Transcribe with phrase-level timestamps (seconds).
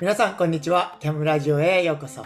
[0.00, 0.96] 皆さん、こんにちは。
[0.98, 2.24] キャムラジオへようこそ。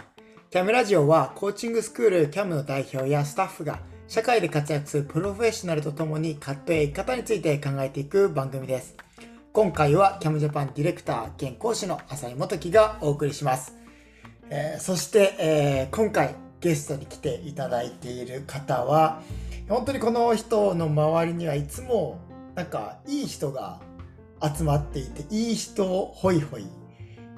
[0.49, 8.95] キャムラジオは、コーチングスクールキャムの代表やスタッフが、社会で活躍するプロフェッショナルとともに、葛藤や生き方について考えていく番組です。
[9.51, 13.75] 今回は、キャムジャパンディレクター兼講師の浅井元樹がお送りします。
[14.49, 19.21] えー、そして、えー、今回、ゲストに来ていただいている方は、
[19.67, 22.21] 本当にこの人の周りにはいつも、
[22.55, 23.81] なんか、いい人が
[24.41, 26.65] 集まっていて、いい人をホイホイ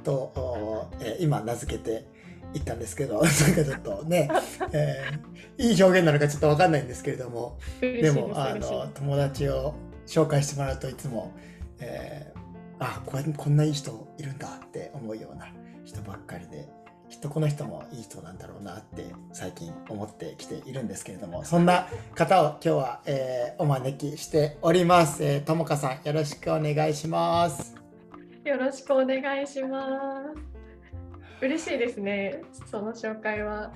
[0.03, 2.05] と、えー、今名付けて
[2.53, 4.29] いったんですけど、 なんかちょっとね、
[4.71, 9.73] えー、いい表現なのかちょっとわかんないんですけれども、でも、あの、友達を
[10.05, 11.33] 紹介してもらうといつも、
[11.79, 12.39] えー、
[12.79, 15.47] あここんないい人いるんだって思うような
[15.85, 16.67] 人ばっかりで、
[17.09, 25.23] きっとこの人もいい人なんだろうなって最近思ってきているんですけれども、そんな方を今日は、えー、お招きしております。
[25.23, 27.76] えー、ともかさんよろしくお願いします。
[28.67, 29.87] よろしくお願いしま
[30.35, 31.45] す。
[31.45, 33.71] 嬉しいですね、その紹介は。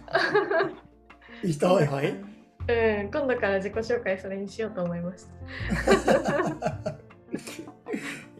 [1.42, 2.10] いい人はいはい？
[2.10, 6.92] うん、今度から自己紹介それにしようと思いました。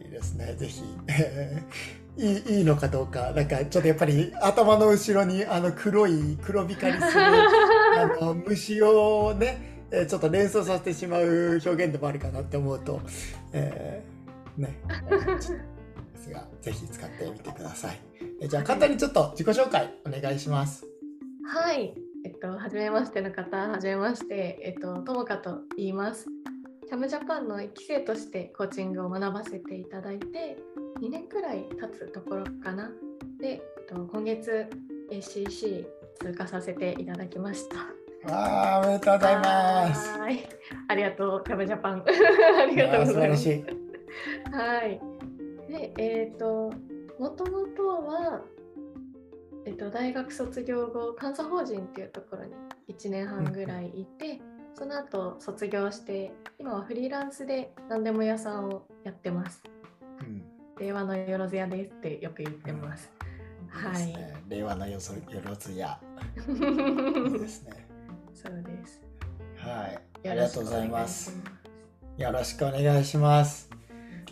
[0.04, 0.82] いいですね、ぜひ。
[2.22, 7.22] いいいいのかどうか、なんかちょっとやっぱり頭の後ろにあの黒い黒光りする
[7.96, 13.00] あの虫をね、えちょっと連想させてしまう表現でもあるかなって思うと、
[13.54, 14.76] えー、ね。
[16.22, 18.00] ですが、ぜひ使ってみてください。
[18.40, 20.86] えじゃあ、簡単にちょっと自己紹介お願いします。
[21.44, 21.94] はい。
[22.24, 26.26] えっと、はじめましての方、はじめまして、えっと、ともかと言います。
[26.88, 30.58] チャムジャパンの1期生としてコーチングを学ばせていただいて、
[31.00, 32.90] 2年くらい経つところかな。
[33.40, 34.68] で、えっと、今月
[35.10, 35.86] ACC
[36.20, 37.76] 通過させていただきました。
[38.24, 40.16] あおめでとうございます。
[40.16, 40.48] はい。
[40.86, 42.04] ありがとう、チャムジャパン。
[42.06, 43.48] ありがとうございます。
[44.52, 45.00] はい。
[45.72, 46.70] で、えっ、ー、と、
[47.18, 48.42] もともとは、
[49.64, 52.52] えっ、ー、と、大学卒業後、監査法人っていうところに
[52.88, 54.40] 1年半ぐらいいて、うん、
[54.74, 59.62] その後卒業して、今はフリーランスで何でも屋さんをやってます。
[60.20, 60.44] うん、
[60.78, 63.10] 令和のよろず屋ですってよく言ってます。
[63.74, 64.14] うん、はい、
[64.50, 64.98] 令和のよ
[65.42, 65.98] ろず屋。
[66.36, 67.88] いいですね。
[68.34, 69.00] そうです。
[69.56, 70.28] はい。
[70.28, 71.34] ありがとうございます。
[72.18, 73.71] よろしくお願いします。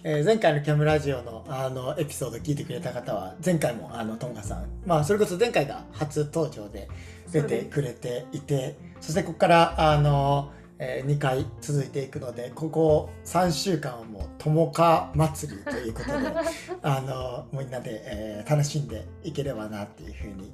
[0.03, 6.89] えー、前回のキャムラジオのあのエピソード聞いてくれた方は前回もあのトンガさん、まあ、それこそ前回が初登場で
[7.31, 16.15] 出てくれていてそしてここからあの、えー、2回続いていくのでここ3週間はもう友果祭りということで
[16.83, 20.53] あのみんなで、えー、楽しんでいければなっていうふうに、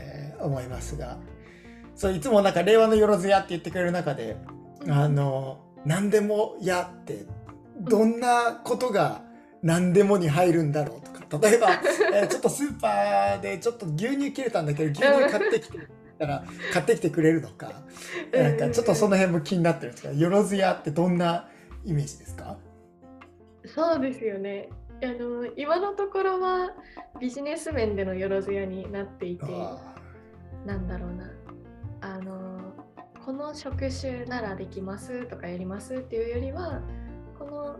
[0.00, 1.18] えー、思いますが。
[1.94, 4.34] そういつもなんか令和のよろずやって言ってくれる中で
[4.88, 7.26] あの何でもやって
[7.82, 9.22] どんなことが
[9.62, 11.48] 何でもに入るんだろうとか。
[11.48, 11.68] 例えば、
[12.14, 15.78] えー、ちょっとスーパーでちょっと牛乳切れたんだけど牛乳買ってきて
[16.18, 17.72] たら買ってきてくれるのか。
[18.32, 21.48] なんかちょっとその辺も気になってるんですがよろずやってどんな
[21.84, 22.56] イメージですか？
[23.66, 24.68] そうですよね。
[25.02, 26.70] あの今のところは
[27.18, 29.44] ビジネス面でのよろずやになっていて
[30.64, 31.30] なんだろうな。
[32.00, 32.60] あの
[33.24, 36.82] この職種ならできますとかやりますっていうよりは
[37.44, 37.76] この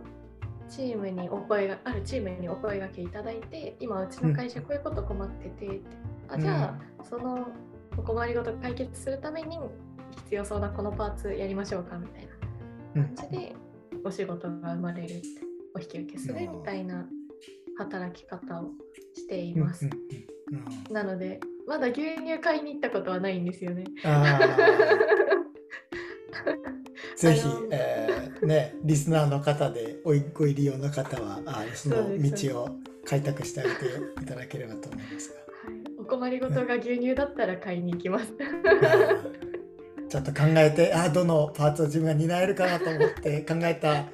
[0.69, 5.83] チームにお声があるチームにお声がけいただいて今うちの会社こういうこと困ってて、うん、
[6.29, 7.47] あじゃあ、その
[7.97, 9.59] お困りごと解決するために
[10.25, 12.27] 必要そうなこのパーツやりましょうかみたい
[12.95, 13.55] な感じで
[14.03, 15.21] お仕事が生まれる
[15.75, 17.05] お引き受けするみたいな
[17.77, 18.71] 働き方を
[19.15, 19.89] しています。
[20.91, 23.85] なのでまだ牛乳買いに行ったことはないんですよね。
[27.15, 27.92] ぜひ、えー、
[28.45, 32.69] ね、リスナーの方でおいご入り用の方はあその道を
[33.05, 33.75] 開拓してあげて
[34.21, 35.35] いただければと思いますが。
[35.35, 38.33] はい、お困りごとが牛乳だったら買いに行きます。
[40.09, 44.05] ちょっと考えてあどのパーツを自分が担えるかなと思って 考えた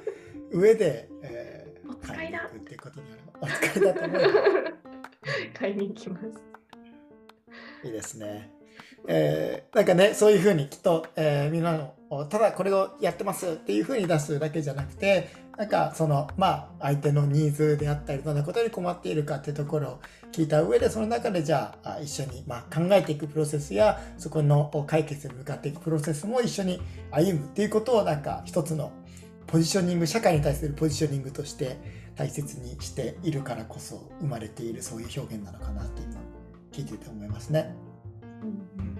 [0.50, 4.20] 上で、えー、お使いだっていうことになるお使いだと思う。
[5.58, 6.26] 買いに行きます。
[7.84, 8.50] いいですね。
[9.06, 11.94] えー、なんかねそういうふうにきっと、えー、みんなの
[12.28, 20.00] ただこれをやってますっていうふうに出すだけじゃなくてなんかそのまあ相手のニーズであったりどんなことに困っているかっていうところを
[20.32, 28.90] 聞いた上でその中でじゃあ一緒にま考えていくプロセスやそこの解決に向かっていくプロセスも一緒に歩むっていうことをなんか一つの
[29.46, 31.78] ポジショニング社会に対するポジショニングとして
[32.16, 36.16] 大切にしているからこそ生まれているそういう表現なのかなって今
[36.72, 37.72] 聞いてて思いますね。
[38.42, 38.98] うん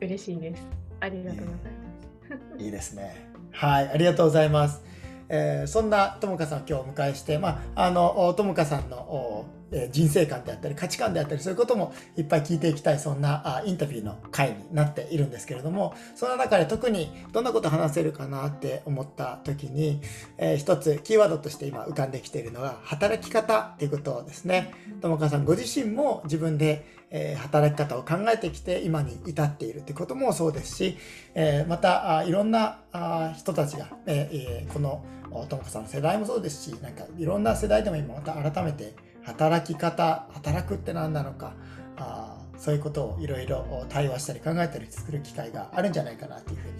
[0.00, 0.87] 嬉しいです。
[1.00, 2.64] ありがとうございます。
[2.64, 3.28] いいですね。
[3.52, 4.82] はい、ありがとうございます。
[5.28, 9.46] えー、そんなともかさんを今日お迎えして、まあ、あのともかさんの
[9.90, 20.00] 人生観であったり価値観であったりそういうこともいっぱい聞いていきたいそんなインタビューの回になっているんですけれどもその中で特にどんなこと話せるかなって思った時に、
[20.38, 24.72] えー、一つキーワードとして今浮かんできているのが働き方っていうことですね。
[25.00, 30.98] ともかさんご自身も自分で、え、働き方を考えてきて今に至っているってこともそうですし、
[31.34, 35.04] え、またいろんなあ人たちが、え、この
[35.48, 38.94] ともかさんの世代もそうですしなんかいろんな世代でも今また改めて
[39.28, 41.54] 働き方働くって何なのか
[41.96, 46.74] あそういうことをいろいろ対話したり考えたりする機会があるんじゃないかなというふうに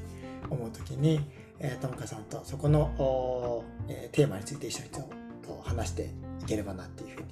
[0.50, 1.20] 思う時に、
[1.60, 5.08] えー、ともかさんとそこの、えー、テーマについて一緒にと
[5.62, 6.10] 話して
[6.42, 7.28] いければなっていうふうに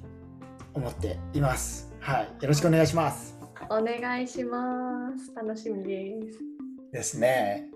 [0.75, 1.93] 思っています。
[2.01, 3.37] はい、よろしくお願いします。
[3.69, 5.35] お願いします。
[5.35, 6.39] 楽しみです。
[6.93, 7.71] ですね。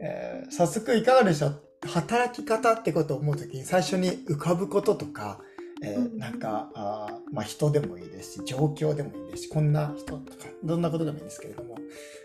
[0.00, 1.62] えー、早速いかがでしょう？
[1.86, 5.40] 働き方ってことを思う時に最初に浮かぶこととか
[5.86, 11.76] えー、なんかあ、まあ、人でもいいですし状況でもいいですしこんな人とかどんなことでもいいんですけれども、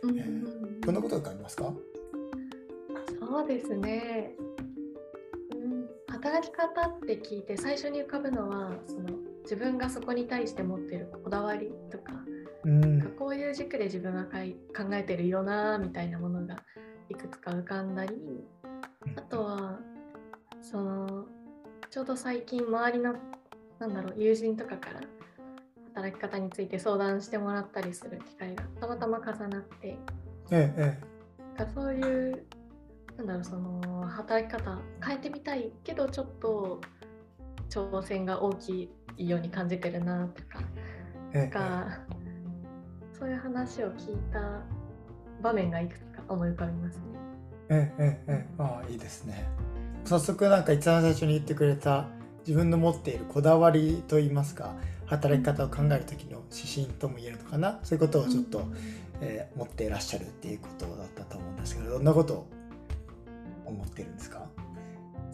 [0.03, 1.73] えー、どんなことがありますか？
[3.19, 4.31] そうですね、
[5.53, 9.09] うん、働き方って聞いて最初に浮かぶのはその
[9.44, 12.13] 自分がそこに対して持ってるこだわりとか,、
[12.65, 14.31] うん、こういう軸で自分が考
[14.94, 16.56] えてるよなみたいなものが
[17.09, 18.15] いくつか浮かんだり
[19.15, 19.79] あとは
[20.61, 21.25] その
[21.89, 23.15] ちょうど最近周りの
[23.79, 25.01] なんだろう友人とかから
[25.95, 29.97] 働き方について相談してもらったりする機会がたまたま重なって、
[30.51, 30.97] ええ、
[31.73, 32.45] そういう
[33.17, 36.81] なんだろうその働き方変えてみたいけどちょっと
[37.69, 40.59] 挑戦が大きいように感じてるなとか,、
[41.33, 41.57] ええ、
[43.17, 44.61] そういう話を聞いた
[45.41, 47.03] 場面がいくつか思い浮かびますね。
[47.71, 49.47] ええええああいいですね。
[50.05, 52.07] 早速なんか一番最初に言ってくれた
[52.49, 54.73] 自分の持っているこだわりといいますか
[55.05, 57.79] 働き方を考える時の指針とも言えるのかな。
[57.83, 58.63] そういうことをちょっと、
[59.21, 62.47] えー、持っていらっしゃるっていうことだったと思うんですけどどんなことを
[63.67, 64.47] 思ってるんですか？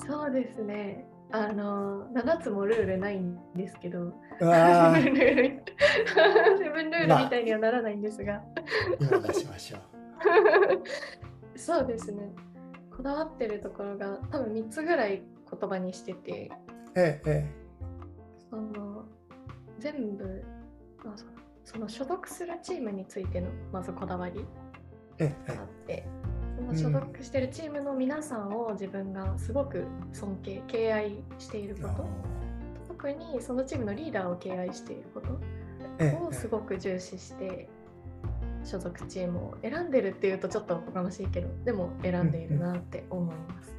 [0.06, 1.06] そうですね。
[1.31, 4.45] あの7つもルールないんですけど自
[5.01, 5.35] 分ルー。
[5.35, 5.63] ル
[6.59, 9.79] 自分ルールみたいにはならないんですが、まあ、今出しましょう。
[11.57, 12.29] そうですね。
[12.94, 16.51] こだわってるところが多分3つぐらい言葉にしてて
[16.95, 17.45] ええ、
[18.50, 19.06] その
[19.80, 20.44] 全部
[21.63, 24.45] その所属するチームについてのまずこだわり
[25.19, 26.07] があって、
[26.56, 32.07] その所属してるチームの皆さんを自分がすごく尊敬敬愛していること、
[32.88, 35.38] 特にそのチームのリーダーを敬愛していること
[36.27, 37.68] をすごく重視して
[38.63, 43.75] 所属チームを選んでるっていうとちょっとおこがましいけどでも選んでいるなって思います。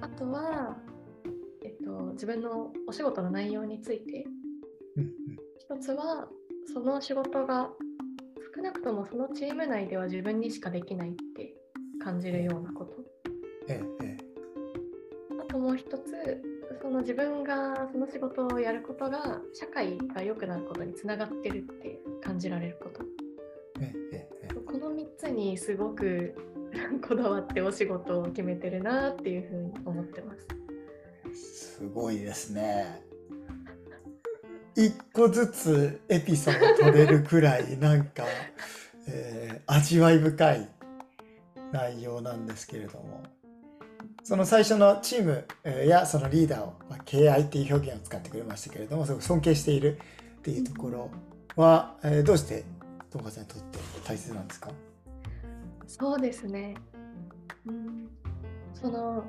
[0.00, 0.85] あとはと、
[2.16, 4.24] 自分のお仕事の内容について、
[5.58, 6.26] 一つは
[6.72, 7.68] その仕事が
[8.56, 11.54] 少なくともそのチーム内では自分にしかできないって
[12.02, 12.96] 感じるようなこと。
[13.68, 14.16] ええ、
[15.40, 16.42] あともう一つ
[16.80, 23.02] その自分がその仕事をやることが社会が良くなることにつながってるって感じられること。
[23.82, 26.34] ええ、この3つにすごく
[27.06, 30.65] こだわってお仕事を決めてるなっていうふうに思ってます。
[31.36, 33.02] すごいですね。
[34.74, 38.24] 一個ずつエピソード取れるくらいなんか、
[39.08, 40.68] えー、味わい深い
[41.72, 43.22] 内容なんですけれども。
[44.22, 45.46] その最初のチーム
[45.86, 49.98] やそのリーダーを、まあ、敬愛っていう表現を使ってくれましたけれどもすごく尊敬している
[50.38, 51.10] っていうところ
[51.54, 52.64] は、えー、どうして
[53.10, 54.70] 友果さんにとって大切なんですか？
[55.86, 56.74] そうですね、
[57.66, 58.08] うん、
[58.74, 59.24] その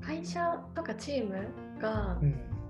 [0.00, 1.48] 会社とかチーム
[1.80, 2.18] が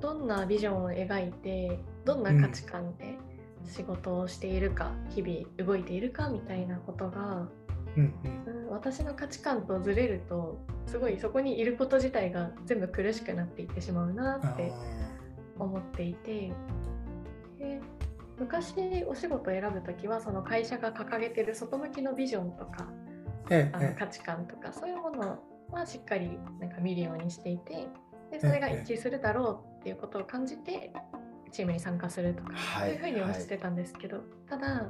[0.00, 3.18] どんなビジョンを描いてどんな価値観で
[3.64, 7.46] 仕事をしているか、日々動いているかみたいなことが、
[7.96, 8.14] うん
[8.46, 14.72] うん、私の価値観とずれるとすごいそこにいること自体が全部苦しくなっていってしまうなって
[15.58, 16.52] 思っていて
[17.58, 17.80] で
[18.38, 18.74] 昔
[19.06, 22.88] お仕事を選ぶ時はその会社が掲げてる外向きのビジョンとか、
[23.50, 25.38] ええ、あの価値観とかそういうもの
[25.70, 27.88] はしっかりなんか見るようにしていて
[28.30, 30.92] でそれが一致するだろうっていうことを感じて
[31.52, 34.86] チームに参加するとか、そういうふうにはしてたんですけど、はい、ただ、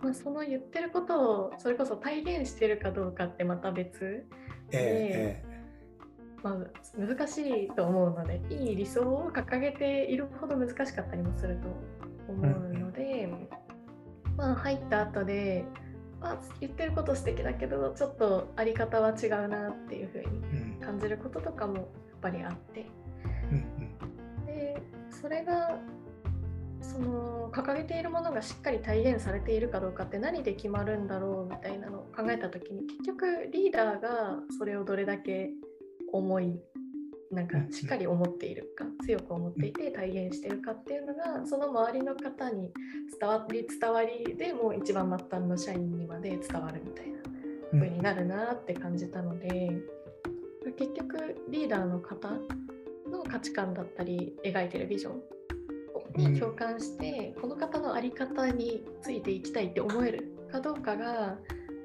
[0.00, 4.26] まあ、その言ってることをそれこそ体現してるかどうかってまた別
[4.70, 11.68] で、えー、まあ、難しいと思うのでいい理想を掲げているほど難しかったりもすると
[12.28, 13.48] 思うので、うん、
[14.36, 15.64] まあ入った後で
[16.20, 21.86] あ言ってること素敵だけどちょっとあり方は違うなっていうふうに感じることとかもやっ
[22.20, 22.86] ぱりあって。
[23.52, 23.86] うん
[24.46, 24.80] で
[25.10, 25.78] それが
[26.80, 35.50] その掲げているものがしっかり体現されているかどうかって何で決まるんだろうみたいなのを考えた時に結局リーダーがそれをどれだけ
[36.12, 36.60] 思い
[37.30, 42.72] なんかしっかり思っているか強く思っていて体現しているかっていうのがその周りの方に
[43.18, 47.18] 伝わり伝わりでもう一番末端の社員にまで伝わるみたいな
[47.72, 47.80] うん。
[47.80, 49.72] 風になるなって感じたので
[50.78, 52.30] 結局リーダーの方
[53.10, 55.22] の価値観だったり描いてるビジョン
[56.16, 61.36] に共感して、この方の在り方についていきたいって思えるかどうかが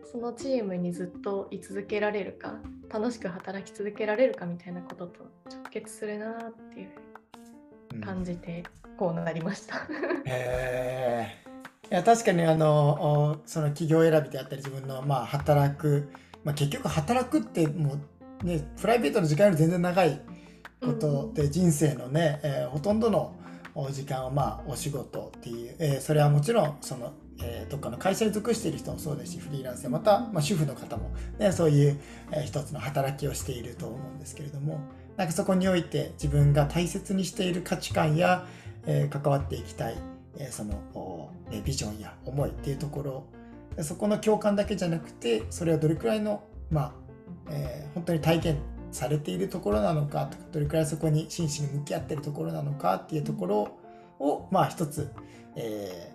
[0.10, 2.60] そのチームにずっと居続けられるか
[2.92, 8.64] 楽しく働き続けられるかみたいなことと直結するなっていう感じて
[8.98, 9.78] こうなりました。
[10.26, 11.42] へえ
[11.90, 16.10] いや確かにあのおその企業選びであったり自分のまあ働く、
[16.44, 18.00] まあ、結局働くっても
[18.44, 20.22] うねプライベートの時間より全然長い
[20.82, 23.36] ことで、人生のね、えーほとんどの
[23.76, 32.00] お時間はまあお仕事っていう、えーそれはもちろんその、えーどっかの会社に属している人もそうですしフリーランスでまた、まあ、主婦の方も、ね、そういう、
[32.32, 34.82] えー一つの働きをしていると思うんですけれども
[35.18, 38.46] なんかそこにおいて自分が大切にしている価値観や、
[38.86, 39.98] えー関わっていきたい、
[40.38, 46.94] えーそのえビジョンや思いっていうところそこの共感だけじゃなくてそれをどれくらいの、まあ
[47.50, 48.58] えー本当に体験
[48.92, 53.78] されているところなのかとかどれくらいそこに真摯に向き合っているところなのかっていうところ
[54.20, 55.10] をまあ一つ、
[55.56, 56.11] えー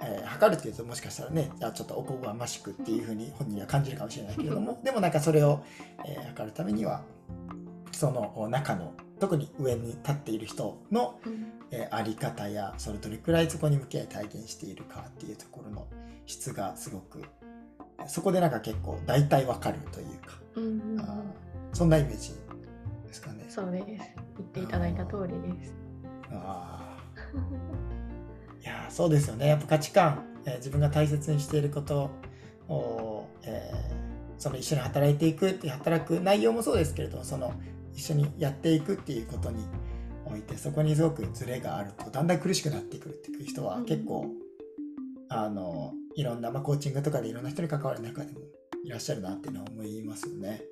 [0.00, 5.60] えー測るっていうともしかしたらねじゃあちょっとおこがましくっていうふうに本人には感じるかもしれないけれども でもなんかそれを、
[6.04, 7.02] えー測るためには
[7.92, 15.86] その中の特に上に立っている人のうんえーあり方やそれどれくらいそこに向き合い体現しているかっていうところの
[16.26, 17.22] 質がすごく
[18.06, 21.22] そこでなんか結構大体わかるというか、うんうんうんあー
[21.72, 22.32] そんなイメージ
[23.04, 23.46] ですかね。
[23.48, 23.84] そうです。
[23.86, 23.96] 言
[24.46, 25.74] っていただいた通りです。
[26.30, 27.93] あーい
[28.84, 32.10] やそうですよねやっぱ価値観、えー自分が大切にしていること
[32.68, 34.04] を、えー
[34.36, 37.54] その一緒に働いていくって働く内容もそうですけれどその
[37.94, 39.64] 一緒にやっていくっていうことに
[40.26, 44.26] おいてそこにすごくズレがあるとだんだん苦しくなってくるっていう人は結構、
[45.28, 48.40] あのいろんな、まあ、コーチングとかでいろんな人に関わる中でも
[48.84, 50.62] いらっしゃるなっていうのは思いますよね。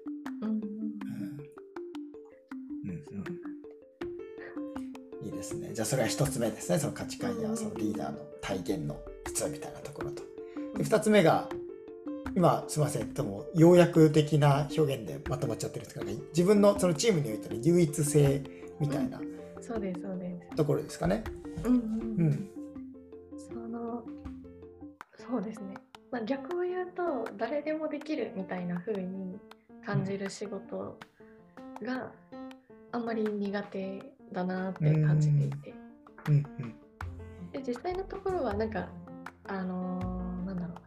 [5.73, 6.79] じゃあそれは一つ目ですね。
[6.79, 10.23] その価値観やそのリーダーの体現の質みたいなところと。
[10.77, 11.49] で二つ目が
[12.35, 18.43] 今すみませんでも要約的な表現でまとまっちゃってるんですけど自分のそのチームにおいての唯一性
[18.81, 19.21] みたいな
[19.61, 20.57] そうですそうです。
[20.57, 21.25] ところですかね。
[21.65, 22.49] うんうんうん
[23.37, 24.03] その
[25.17, 25.75] そうですね。
[26.11, 29.39] まあ、逆を言うと誰でもできるみたいな風に
[29.85, 30.99] 感じる仕事
[31.83, 32.11] が
[32.93, 35.75] あんまり苦手だなって感じていて。
[36.29, 36.75] うんうん。
[37.53, 38.89] で実際のところはなんか
[39.47, 40.75] あのーなんだろう。
[40.75, 40.83] な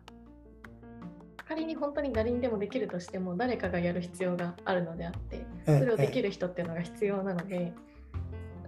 [1.48, 5.80] 仮に本当に誰にでもできるとしても誰かがやる必要があるのであってええ。
[5.80, 7.74] それをできる人っていうのが必要なので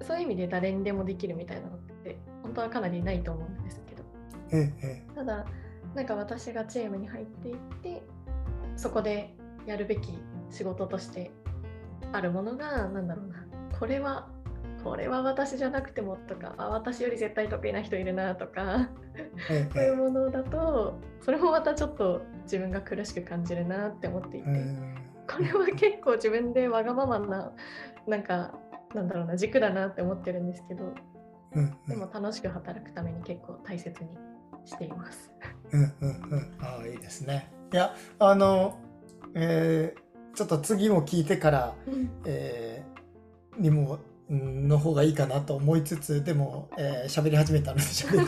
[0.02, 4.04] そういう意味で誰にでもできるみたいなのって本当はかなりないと思うんですけど。
[5.16, 5.46] ただ
[5.96, 8.04] なんか私がチームに入っていって
[8.76, 9.34] そこで
[9.66, 10.20] やるべき
[10.52, 11.32] 仕事として
[12.14, 13.48] あるものがなんだろうな。
[13.80, 14.30] これは
[14.84, 18.90] これは私じゃなくてもとかあ私より絶対得意な人いるなとか
[19.50, 24.96] ええそういうものだとそれもまたちょっと自分が苦しく感じるなって思っていて、うん。
[25.30, 27.52] これは結構自分でわがままな
[28.08, 28.54] なんか
[28.96, 30.94] なんだろうな軸だなって思ってるんですけど
[31.88, 34.10] でも楽しく働くために結構大切に
[34.66, 35.32] しています。
[35.72, 36.58] うんうんうん。
[36.62, 37.52] ああいいですね。
[37.74, 38.78] いやあの、
[39.34, 40.08] えー
[40.38, 41.74] ちょっと次も聞いてから、
[42.24, 48.26] えーにもんの方がいいかなと思いつつでも喋、えー喋り始めたので喋る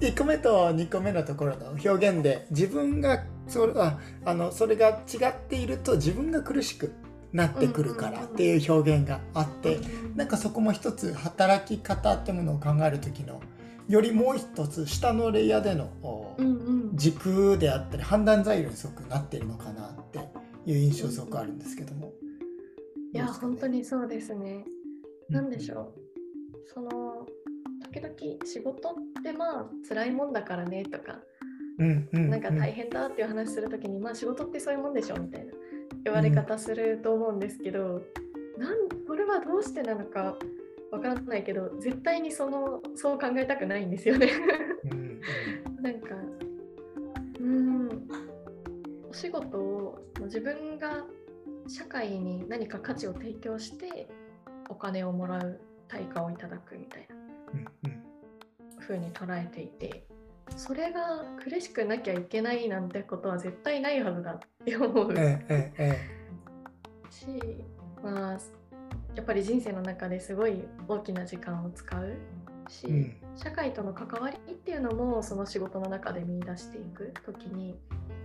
[0.00, 6.92] 1個目と2個目のところの表現で自分がそれああのそれが違っていると自分が苦しく
[7.32, 9.78] なってくるからっていう表現があって。
[10.16, 13.40] なんかそこも一つ働き方ってものを考える時の
[13.88, 16.36] よりもう一つ下のレイヤーでの
[16.94, 20.18] 軸であったり判断材料にすごくなっているのかなって
[20.66, 22.12] いう印象すごくあるんですけども。
[23.12, 24.64] いやね本当にそうですね。
[25.28, 26.02] なんでしょう。
[26.72, 27.26] その
[27.92, 31.18] 時々仕事ってまあ辛いもんだからねとか、
[31.78, 35.52] うんうんうんなんか大変だっていう話するときに、まあ仕事ってそういうもんでしょみたいな
[36.04, 38.02] 言われ方すると思うんですけど、
[38.58, 40.36] なんこれはどうしてなのか
[40.90, 44.28] わからないけど、絶対にそのそう考えたくないんですよね。
[44.84, 45.20] うんうん
[45.82, 46.14] なんか、
[47.40, 48.08] うーん、
[49.10, 51.04] お仕事を自分が
[51.68, 54.08] 社会に何か価値を提供して
[54.68, 57.06] お金をもらう対価をいただくみたい
[57.82, 57.90] な
[58.80, 60.06] 風に捉えていて
[60.56, 65.14] それが苦しくなきゃいけないなんてことは絶対ないはずだって思う。
[65.16, 66.22] えええ
[67.10, 67.26] し、
[68.02, 68.38] まあ、
[69.14, 72.16] やっぱり人生の中ですごい大きな時間を使う。
[72.68, 73.16] し、うん。
[73.36, 77.76] 社会との関わりっていうのもその仕事の中で見出していく時に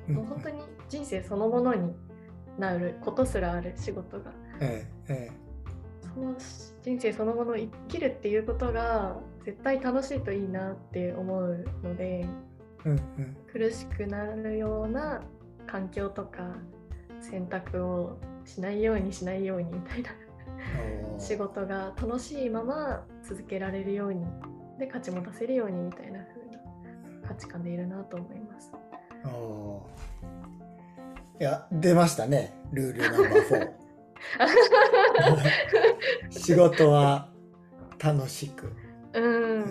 [0.09, 1.93] えもう本当に人生そのものに
[2.57, 4.31] なることすらある仕事が。
[4.59, 5.47] えええ
[6.01, 6.35] その
[6.81, 12.25] 人生そのものを生きるっていうことが絶対楽しいといいなって思うので
[12.85, 13.37] うんうん。
[13.51, 15.21] 苦しくなるような
[15.67, 16.55] 環境とか
[17.19, 20.09] 選択をしないようにしないようにみたいな
[21.19, 24.25] 仕事が楽しいまま続けられるように
[24.79, 26.41] で価値も出せるようにみたいな風
[27.21, 28.71] な価値観でいるなと思います。
[31.39, 32.53] いや出ましたね。
[32.71, 33.77] ルールナンバー4
[36.31, 37.29] 仕事は
[37.99, 38.71] 楽しく、
[39.13, 39.67] うん、うん。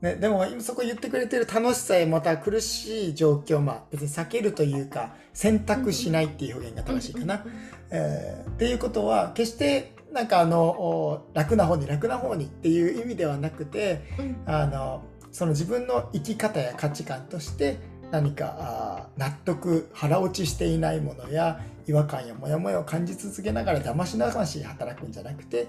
[0.00, 7.44] ね、でもそこ言ってくれてる楽しさへまた苦しい状況まあ別に避けるというか選択しないっていう表現が正しいかな。
[7.90, 14.36] えーっていうことは決してなんかあのお楽な方に楽な方にっていう意味ではなくてうん。
[14.46, 17.76] あのその自分の生き方や価値観として
[18.10, 25.68] 何か納得腹落ちしていないものや違和感やモヤモヤを感じ続けながらだましなし働くんじゃなくて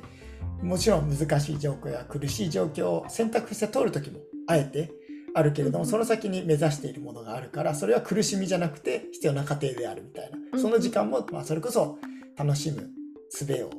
[0.62, 4.92] もちろん難しい状況や苦しい状況を選択して通る時もあえて
[5.34, 10.60] あるけれどもうんその先に目指しているものがあるからそれは苦しみじゃなくて必要な過程であるみたいな。
[10.60, 12.00] その時間もまあそれこそ
[12.38, 12.90] 楽しむ
[13.32, 13.70] 術を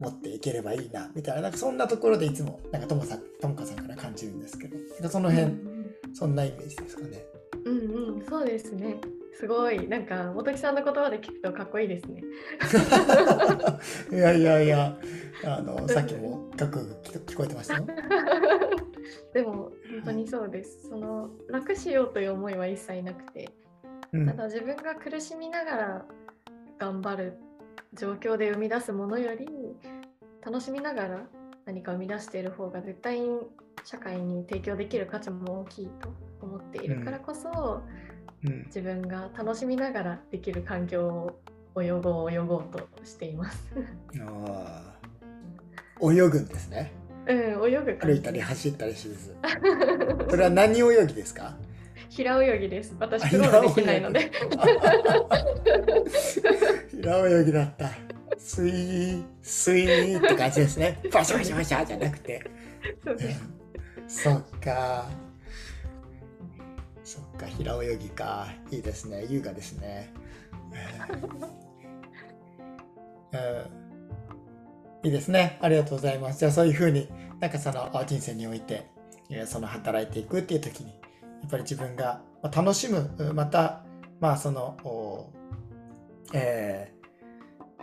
[0.00, 5.74] 持っていければいいなみたいななんかそんなところでいつもなんかともさんともかさんから感じるんですけどその辺、うん。
[6.14, 7.24] そんなイメージですかね。
[7.64, 9.00] うんうん、そうですね。
[9.32, 12.22] すごい、なんか、元木さんの言葉で聞くとかっこいいですね。
[14.12, 14.96] いやいやいや
[15.44, 17.86] あのさっきもかっこ聞聞こえてましたよ。
[19.34, 20.88] でも、本当にそうです。
[20.88, 23.50] その、楽しようという思いは一切なくて、
[24.12, 26.06] うんただ自分が苦しみながら
[26.78, 27.34] 頑張る
[27.94, 29.48] 状況で生み出すものより、
[30.44, 31.26] 楽しみながら
[31.66, 33.40] 何か生み出している方が絶対に
[33.84, 38.04] 社会に提供できる価値も大きいと思っているからこそ、うん
[38.66, 41.32] 自分が楽しみながらできる環境
[41.74, 43.72] を泳ごう泳ごうとしています。
[44.20, 46.92] あー泳ぐんですね。
[47.26, 49.34] うん、泳ぐ歩いたり走ったりしず。
[50.28, 51.56] それは何泳ぎですか？
[52.10, 52.94] 平泳ぎです。
[53.00, 54.30] 私、クロできないので。
[56.90, 57.88] 平泳ぎだった。
[58.38, 61.00] スイー、スイーって感じですね。
[61.12, 62.42] バシャバシャバシャじゃなくて。
[63.04, 63.34] そうで
[64.08, 65.06] すそっか。
[67.04, 68.48] そっか、平泳ぎか。
[68.70, 69.24] いいですね。
[69.28, 70.12] 優雅ですね。
[73.32, 73.84] うん
[75.04, 75.58] いいですね。
[75.60, 76.38] ありがとうございます。
[76.38, 77.08] じゃあそういうふうに、
[77.40, 78.86] なんかそのあ人生において、
[79.28, 80.94] えーその働いていくっていう時に、や
[81.46, 83.84] っぱり自分がまあ楽しむ、うんまた、
[84.18, 85.30] まあその、お
[86.32, 86.93] えー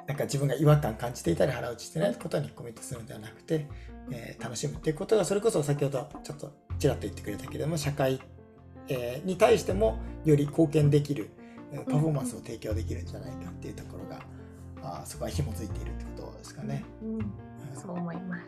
[0.08, 3.68] なんか自分が違和感感じていたり腹落ちしてないことにコミットするんではなくて、
[4.12, 8.20] えー楽しむっていうことがそれこそ先ほどちょっとちらっと言ってくれたけども社会、
[8.88, 11.30] えーに対してもより貢献できる
[11.72, 14.20] えーパフォーマンスを提供できるんじゃないかっていうところが、
[14.82, 16.84] あーそこは紐づいているってことですかね。
[17.02, 17.32] うん、うん。
[17.74, 18.44] そう思います。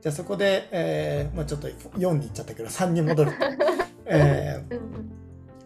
[0.00, 3.36] じゃあそこで、えーまあ、ちょっと4に行っちゃったけど3に戻ると、
[4.06, 5.12] えーうんうん。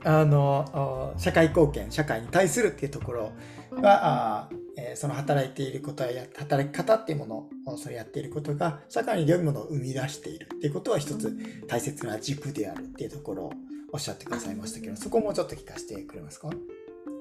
[0.04, 3.32] あのあ社会貢献社会に対するっていうところうん
[3.80, 13.52] が、あーえーその働いていることや働き方っていうものをそれやっていることが社会に良いものを生み出しているっていうことは一つ大切な軸であるっていうところを
[13.92, 16.50] おっしゃってくださいましたけどそこもちょっと聞かせてくれますか？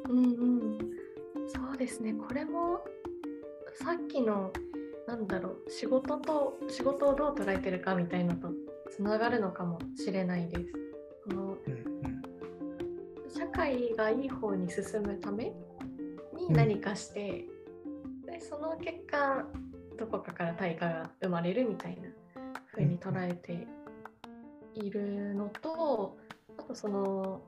[0.10, 0.78] うんうん、
[1.48, 2.14] そうですね。
[2.14, 2.80] これも
[3.76, 4.52] さっきの
[5.08, 8.50] なんだろう仕事と仕事をどう捉えてるかみたいのと
[8.90, 10.64] つながるのかもしれないです。
[11.28, 12.22] このうんうん。
[13.34, 15.54] 社会がいい方に進むため
[16.50, 17.46] に何かして、
[18.26, 19.46] でその結果
[19.98, 22.10] どこかから対価が生まれるみたいな
[22.72, 23.68] 風に捉えて
[24.74, 26.18] いるのと
[26.58, 27.42] あとその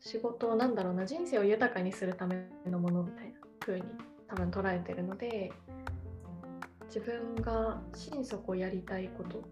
[0.00, 3.86] 仕事をなんだろうな人生を豊かにするためのものみたいな風に
[4.28, 5.52] 多分捉えてるので
[6.86, 9.42] 自分が心底やりたいことっ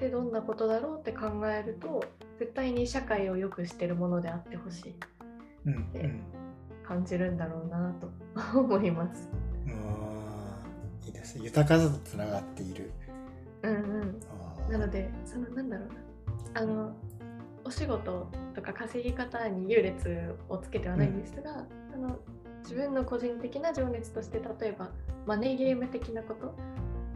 [0.00, 2.04] てどんなことだろうって考えると
[2.38, 4.94] 絶対に社会を良くしてるものであってほしい。
[5.66, 6.37] うんうん
[6.88, 8.10] 感じるんだろうなと
[8.58, 9.28] 思います。
[11.04, 11.38] いいです。
[11.38, 12.90] 豊かさとつながっている。
[13.62, 13.76] うんう
[14.70, 15.88] ん、なのでそのなんだろう
[16.54, 16.62] な。
[16.62, 16.92] あの
[17.64, 22.18] お仕事とか稼ぎ方に優劣をつけてはないんですが、あの
[22.62, 24.90] 自分の個人的な情熱として例えば
[25.26, 26.54] マネーゲーム的なこと、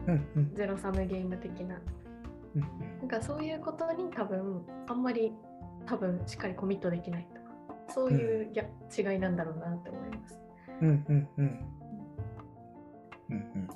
[0.07, 0.53] うんうん。
[0.53, 1.81] ゼロサムゲーム的な。
[2.55, 2.61] うん。
[2.99, 5.33] なんかそういうことに多分あんまり
[5.87, 7.27] 多分しっかりコミットできない
[7.89, 10.39] そういうギャ、違いなんだろうなって思います。
[10.81, 11.59] うんうんうん
[13.29, 13.69] うんうん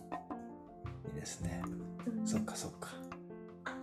[1.07, 1.61] いいですね。
[2.05, 2.89] うんそっかそっか。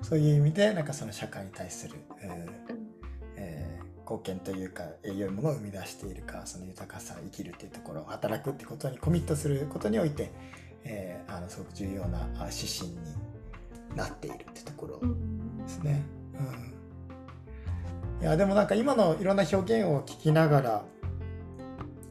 [0.03, 2.89] そういう意味でなんかその社会に対する、えーうん
[3.37, 10.31] えー貢献というかえー良いものを生み出しているかその豊かさ生きるっていうところ働くってことにコミットすることにおいて、
[10.85, 12.99] えーあのすごく重要なあ指針に
[13.97, 16.03] なっているってところうんですね。
[16.35, 16.74] うん、
[18.21, 20.85] いやでもなんか今のいろんな表現を聞きながら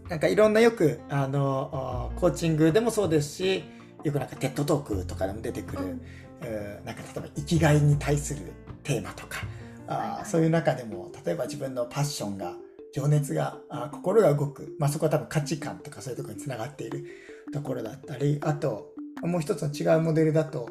[0.09, 1.69] なんかいろんなよくあの
[2.15, 3.63] あコーチングでもそうですし
[4.03, 6.01] よくなんかテッドトークとかでも出てくる、うん。
[6.41, 8.51] えーなんか例えば生きがいに対する
[8.83, 9.45] テーマとか
[9.87, 10.25] はいはい。
[10.25, 12.53] そういう中でも例えば自分のパッションが
[12.93, 17.05] 情熱があー心が動く、まあ、そこは多分価値観とかそういうところにつながっている
[17.51, 18.91] ところだったりあと
[19.23, 20.69] もう一つの違うモデルだと、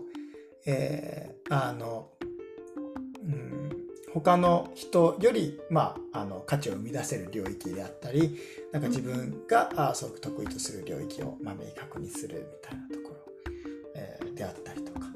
[0.67, 2.22] えーあの、うん、
[4.15, 8.39] 他の人より、まあ、あの価値を生み出せる領域であったり
[8.73, 13.53] なんか自分が、あーすごく得意とする領域を、まあ、明確にするみたいなところ、
[13.97, 15.07] えーであったりとか。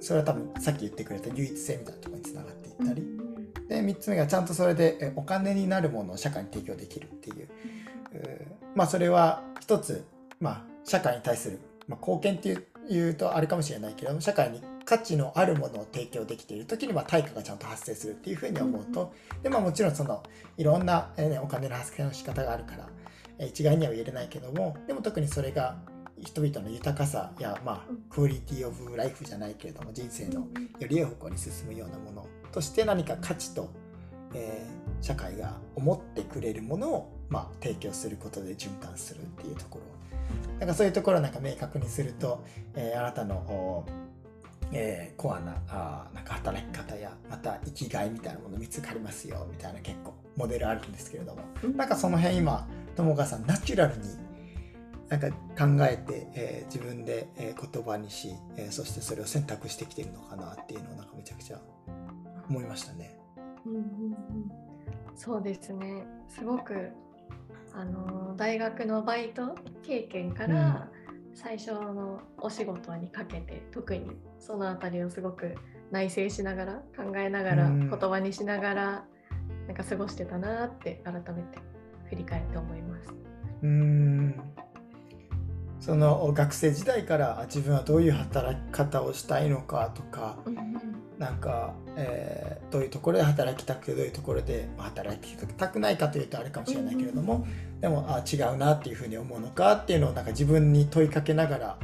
[0.00, 3.06] それは多分さっき言ってくれた唯一性みたいなところにつながっていったり、
[3.68, 7.48] で3つ目がちゃんとそれでえお金になるものを社会に提供できるっていう。
[8.14, 10.04] うーまあそれは一つ、
[10.40, 20.22] まあ、社会に対する、まあ、貢献っていうとあれかもしれないけれども社会に価値のあるものを提供できている時には対価がちゃんと発生するっていうふうに思うと、でまあ、もちろんその
[20.56, 22.88] いろんな、えお金の発生の仕方があるから、
[23.38, 25.76] えー一概には言えないけどもでも特にそれが
[26.20, 33.70] 人々の豊かさや、まあうん、クオリティオブライフじゃないけれども人生のうんより良い方向に進むようなものとして何か価値と、
[34.34, 40.58] えー社会が思ってくれるものを、まあ、提供することで循環するっていうところ。
[40.60, 43.84] なんかそういうところをなんか明確にすると、えーあなたの、お
[44.72, 51.42] えーコアなあーなんか働き方やまた生きがいみたいなもの見つかりますよみたいな結構モデルあるんですけれども。
[51.62, 54.02] うんなんかその辺今友川さんナチュラルに
[55.08, 55.36] なんか考
[55.84, 61.60] えて、えー自分で、えー言葉にし、えーそしてそれを選択してきてるのかなっていうのをなんかめちゃくちゃ
[62.48, 63.18] 思いましたね。
[63.66, 64.16] うんうんうん。
[65.14, 66.04] そうですね。
[66.28, 66.88] すごく
[67.74, 70.88] あの大学のバイト経験から
[71.34, 74.10] 最初のお仕事にかけて特に
[74.42, 75.54] そのあたりをすごく
[75.90, 77.88] 内省しながら考えながらうん。
[77.88, 79.04] 言葉にしながら
[79.68, 81.58] なんか過ごしてたなって改めて
[82.10, 83.08] 振り返って思います。
[83.62, 84.34] うーん。
[85.78, 97.46] その学生時代からあ自分はどういう働き方をしたいのかとかうんうんなんか、えーどういうところで働きたくてどういうところでまあ働きたくないかというとあれかもしれないけれども、
[97.82, 101.78] でもあ違うなっていうふうに思うのかっていうのをなんか自分に問いかけながら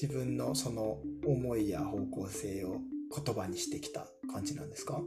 [0.00, 2.80] 自分のその思いや方向性を
[3.24, 5.00] 言葉にしてきた感じなんですか？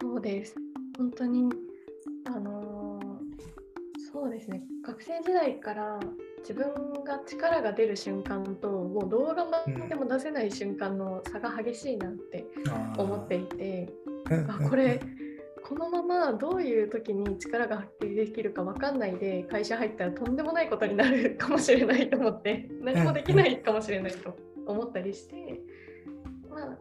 [0.00, 0.54] そうです。
[0.96, 1.48] 本当に、
[2.26, 3.02] あのー
[4.12, 5.98] そうですね、学生時代から
[6.40, 6.66] 自分
[7.02, 12.44] が力が出る瞬間と、もう動画までも出せない瞬間の差が激しいなって
[12.98, 13.88] 思っていて、
[14.48, 15.00] あこれ、
[15.68, 25.60] このままどういう時に力が発揮できるか分かんないで会社入ったらとんでもないことになるかもしれないと思って 何もできないかもしれないと思ったりして、
[26.50, 26.78] ま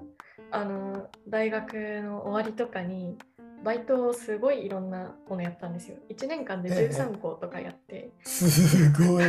[0.51, 3.17] あ、あの大学の終わりとかに
[3.63, 5.97] バイトをすごいいろんなものやったんですよ。
[6.09, 8.11] 1年間で13個とかやって。
[8.23, 9.25] すごい。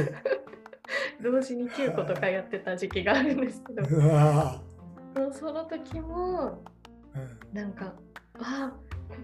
[1.22, 3.84] 同時に9個とかやってた時期があるんですけど。
[5.32, 7.54] その時もー、うん。
[7.54, 7.92] なんか
[8.38, 8.72] あ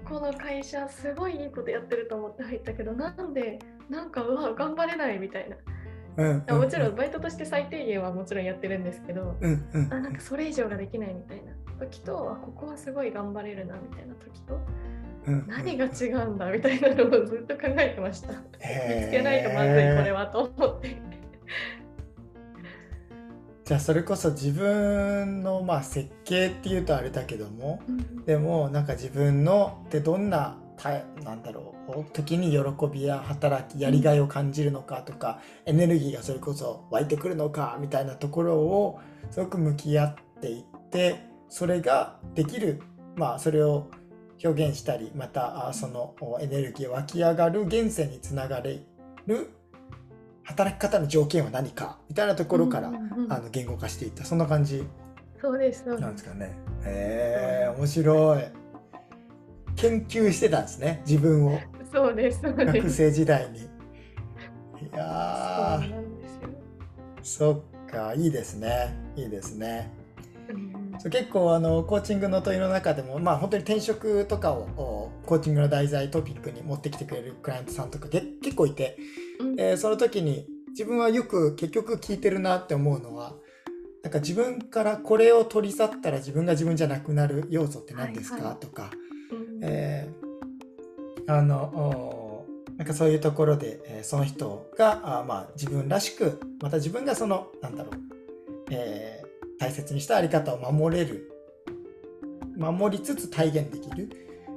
[0.04, 5.56] ここの会社すごいいいことやってると思って入ったけどなんでなんかうわ頑張れないみたいな。
[5.56, 9.92] うんうんもちろんバイトとして最低限はもちろんやってるんですけどうんうん。
[9.92, 11.52] あなんかそれ以上ができないみたいな。
[11.78, 14.60] 時とあここはすごい頑張れるなみたいな時と
[15.28, 18.32] うん何が違うんだみたいなのをずっと考えてました。
[18.32, 18.36] 見
[19.04, 20.96] つけないとまずいこれはと思って
[23.68, 27.82] じゃあそれこそ自分のまあ設計っていうとあれだけども
[28.24, 39.00] でもなんか自分のってどんなたなんだろう時に喜びや働きやりがいを感じるのかとか、エネルギーがそれこそ湧いてくるのかみたいなところを
[39.30, 42.80] すごく向き合っていってそれができる
[43.16, 43.90] まあそれを
[44.42, 48.80] 表現したりまたあそのおエネルギー湧き上がる源泉につながれ
[49.26, 49.50] る
[50.48, 54.24] 働き方の条件は何かみたいなところから、うんうんうんあの言語化していった。
[54.24, 54.82] そんな感じ
[55.40, 56.56] そうですなんですかね。
[56.84, 58.44] へえ面白い。
[59.76, 61.60] 研究してたんですね自分を。
[61.92, 62.72] そうですそうです。
[62.72, 63.58] 学生時代に。
[63.58, 66.28] いそうやなんで
[67.22, 68.96] すよ、ーそっかいいですね。
[69.16, 69.92] いいですね。
[71.10, 79.27] 結構あのコーチングの問いの中でもまあ本当に転職とかをおコーチングの題材トピックに持ってきてくれるクライアントさんとかけ結構いて、うん
[79.58, 83.34] えーその時に自分はよく結局聞いてるなって思うのは
[84.02, 88.56] なんか自分からこれを取り去ったら自分が自分じゃなくなる要素って何ですか、はいはい。
[88.60, 88.90] とか、
[89.32, 89.60] うん。
[89.62, 90.28] えー
[91.30, 92.46] あのお
[92.78, 97.94] なんかそういうところで、えーその人があまあ自分らしくまた自分がそのなんだろう、
[98.70, 101.32] えー大切にしたあり方を守れる
[102.56, 104.08] 守りつつ体現できる、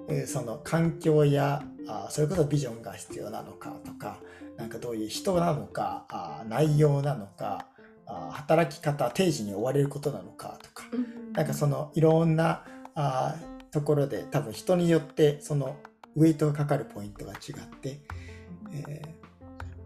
[0.07, 4.17] えーその環境やあそれこそビジョンが必要なのかとか
[4.57, 7.67] なんかどういう人なのかあ内容なのか
[8.05, 11.33] あ働き方定時に追われることなのかとかうん。
[11.33, 12.63] なんかそのいろんな
[12.95, 15.77] あーところで多分人によってその
[16.15, 18.01] ウェイトがかかるポイントが違って、
[18.73, 19.21] えー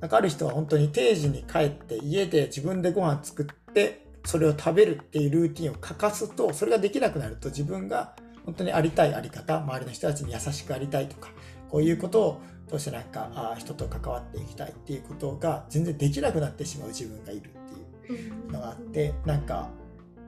[0.01, 11.29] なんかある人は本当に定時に帰って家で自分でご飯作ってそれを食べるっていうルーティンを欠かすとそれができなくなると自分が本当にありたいあり方周りの人たちに優しくありたいとか
[11.69, 19.69] こういうことを通してなんかあー人と関わっていきたいっていうことが全然できなくなってしまう自分がいるっていうのがあってなんか、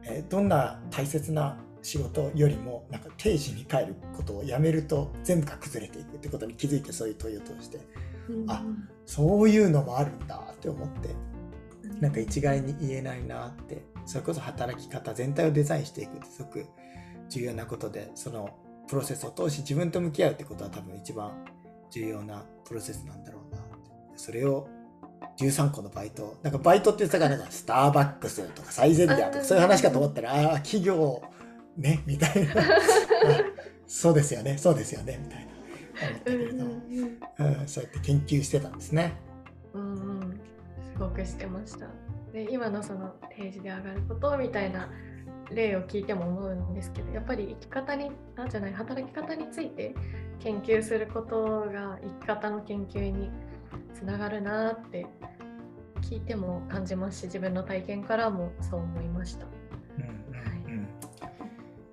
[0.03, 7.79] えーどんな大切な仕事よりもなんか定時に帰ることをやめると全部が崩れていくってことに気づいてそういう問いを通して
[8.29, 8.51] うん。
[8.51, 8.63] あ
[9.05, 11.15] そういうのもあるんだって思って
[12.01, 16.65] なんか一概に言えないなってそれこそ働き方全体をデザインしていくってすごく
[17.29, 18.49] 重要なことでその
[18.87, 21.31] プロセスを通し自分と向き合うってことは多分一番
[21.91, 23.61] 重要なプロセスなんだろうな
[24.15, 24.67] それを
[25.37, 26.35] 13個のバイト。
[26.41, 31.21] なんかバイトって言ってたからなんかスターバックスとかサイゼリヤとかそういう話かと思ったらああ企業
[31.77, 32.53] ねみたいな。
[33.85, 34.57] そうですよね。
[34.57, 35.19] そうですよね。
[35.23, 35.45] みたい。
[35.45, 35.57] な
[36.07, 36.71] 思ったけれども、
[37.39, 39.15] うん、そうやって研究してたんですね。
[39.73, 39.95] うんう
[40.25, 40.39] ん。
[40.93, 41.87] すごくしてました。
[42.33, 44.89] で今のその定時で上がることみたいな
[45.51, 49.95] 例を聞いても思うんですけどやっぱり生き方になんじゃない働き方について
[50.39, 53.29] 研究することが生き方の研究に
[53.93, 55.07] つながるなって
[56.01, 59.45] 聞いても感じますし自分の体験からもそう思いました。
[59.97, 60.87] うんうん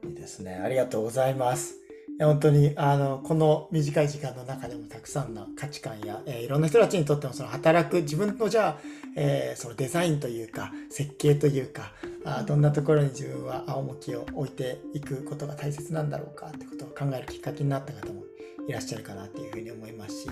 [0.04, 0.54] うん、いいですね。
[0.54, 1.83] ありがとうございます。
[2.20, 8.78] 本当にあのこの短い時間の中でもたくさんの価値観や、えーいろんな人たちにとってもその働く自分のじゃあ、
[9.16, 11.92] えーそのデザインというか設計というか
[12.24, 18.22] あどんなところに自分は重きを置いていくことが大切なんだろうかってことを考えるきっかけになった方も
[18.68, 20.28] いらっしゃるかなっていうふうに思いますし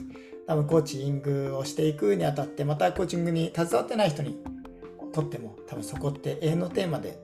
[0.46, 4.38] 多分コーチングをしていくにあたってまたコーチングに携わってない人に
[5.12, 7.18] とっても多分そこって永遠のテーマで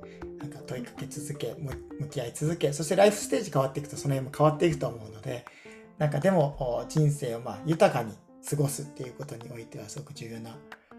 [0.49, 5.45] なんか問いかけ続け向き合い続けそしてライフステージ変わっていくとその辺も変わっていくと思うので
[5.99, 8.13] なんかでも人生をまあ豊かに
[8.49, 10.57] 過ごすっていうことにおいてはすごく重要な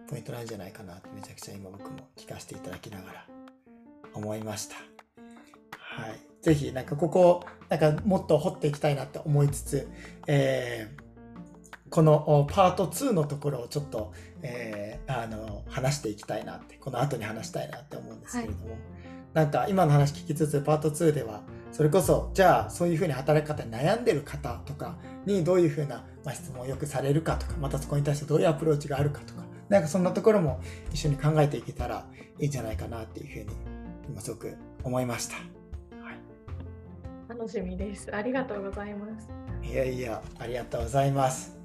[0.09, 3.25] ポイントなんじゃないかなってめちゃくちゃ今僕も聞かせていただきながら
[4.13, 4.75] 思いました。
[5.71, 9.87] はい、ぜひなんかここなんかもっと掘っていきたいなって思いつつ、
[10.27, 11.09] えー
[11.89, 18.77] このパート2のところをちょっと、えーあの話していきたいなってこの後に話したいなって思うんですけれども、
[19.33, 30.59] なんか今の話聞きつつパート2ではそれこそじゃあそういうふうに働き方に悩んでる方とかにどういうふうな、まあ、質問をよくされるかとかまたそこに対してどういうアプローチがあるかとかなんかそんなところも
[30.91, 32.05] 一緒に考えていけたら
[32.39, 33.55] いいんじゃないかなっていうふうに
[34.09, 35.35] 今すごく思いました。
[35.35, 35.49] はい
[37.29, 38.13] 楽しみです。
[38.13, 39.29] ありがとうございます。
[39.63, 41.59] いやいや、ありがとうございます。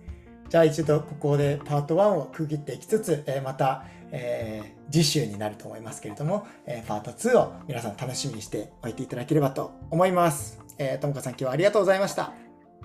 [0.51, 10.61] じゃあ一度ここでパート1を区切っていきつつ、えーまた、えー次週になると思いますけれども、えーパート2を皆さん楽しみにしておいていただければと思います。
[10.79, 12.33] えーともこさん今日はありがとうございました。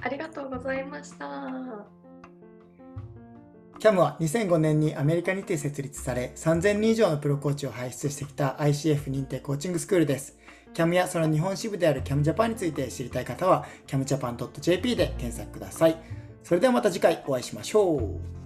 [0.01, 1.99] ありがとうございました。
[3.79, 10.37] CAM は2005年にアメリカにて設立され、3000人以上のプロコーチを輩出してきた ICF 認定コーチングスクールです。
[10.73, 15.97] CAM やその日本支部である CAM Japan について知りたい方は camjapan.jp で検索ください。
[16.43, 18.38] それではまた次回お会いしましょう。